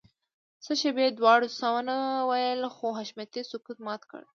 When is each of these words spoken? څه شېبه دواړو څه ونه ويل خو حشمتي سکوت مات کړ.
څه 0.63 0.71
شېبه 0.79 1.05
دواړو 1.19 1.47
څه 1.57 1.67
ونه 1.73 1.95
ويل 2.29 2.61
خو 2.75 2.87
حشمتي 2.99 3.41
سکوت 3.51 3.77
مات 3.85 4.01
کړ. 4.11 4.21